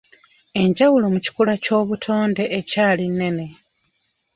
Enjawulo 0.61 1.05
mu 1.13 1.19
kikula 1.25 1.53
ky'obutonde 1.63 2.43
ekyali 2.59 3.05
nnene. 3.11 3.45